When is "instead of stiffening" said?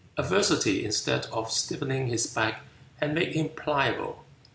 0.83-2.07